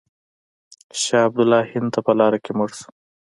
شاه 1.01 1.23
عبدالله 1.27 1.61
هند 1.71 1.89
ته 1.93 1.99
په 2.05 2.11
لاره 2.19 2.39
کې 2.43 2.51
مړ 2.57 2.69
شو. 2.79 2.89